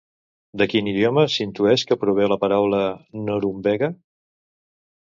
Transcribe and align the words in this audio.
De 0.61 0.67
quin 0.71 0.89
idioma 0.91 1.25
s'intueix 1.33 1.85
que 1.91 1.99
prové 2.05 2.27
la 2.33 2.39
paraula 2.45 2.81
"Norumbega"? 3.31 3.93